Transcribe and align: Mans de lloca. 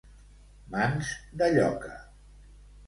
Mans 0.75 1.11
de 1.43 1.51
lloca. 1.59 1.95